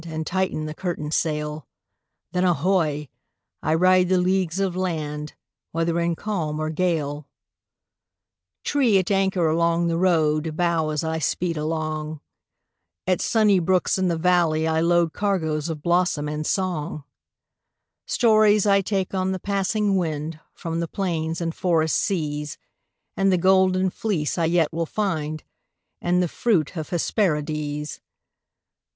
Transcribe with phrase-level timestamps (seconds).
[0.07, 1.67] And tighten the curtain sail,
[2.31, 3.07] Then, ahoy!
[3.61, 5.35] I ride the leagues of land.
[5.73, 7.27] Whether in calm or gale.
[8.65, 12.19] 38 Preparedness Trees at anchor along the road Bow as I speed along;
[13.05, 17.03] At sunny brooks in the valley I load Cargoes of blossom and song;
[18.07, 22.57] Stories I take on the passing wind From the plains and forest seas,
[23.15, 25.43] And the Golden Fleece I yet will find,
[26.01, 28.01] And the fruit of Hesperides.